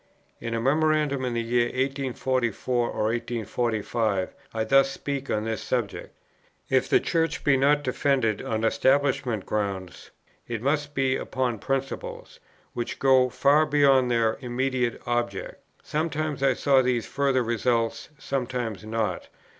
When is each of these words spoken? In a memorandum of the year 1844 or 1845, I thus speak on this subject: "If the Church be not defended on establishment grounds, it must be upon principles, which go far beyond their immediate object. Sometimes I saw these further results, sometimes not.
In 0.39 0.55
a 0.55 0.59
memorandum 0.59 1.23
of 1.25 1.35
the 1.35 1.43
year 1.43 1.65
1844 1.67 2.89
or 2.89 3.03
1845, 3.03 4.33
I 4.51 4.63
thus 4.63 4.89
speak 4.89 5.29
on 5.29 5.45
this 5.45 5.61
subject: 5.61 6.11
"If 6.71 6.89
the 6.89 6.99
Church 6.99 7.43
be 7.43 7.55
not 7.55 7.83
defended 7.83 8.41
on 8.41 8.63
establishment 8.63 9.45
grounds, 9.45 10.09
it 10.47 10.63
must 10.63 10.95
be 10.95 11.15
upon 11.15 11.59
principles, 11.59 12.39
which 12.73 12.97
go 12.97 13.29
far 13.29 13.67
beyond 13.67 14.09
their 14.09 14.39
immediate 14.41 14.99
object. 15.05 15.63
Sometimes 15.83 16.41
I 16.41 16.55
saw 16.55 16.81
these 16.81 17.05
further 17.05 17.43
results, 17.43 18.09
sometimes 18.17 18.83
not. 18.83 19.27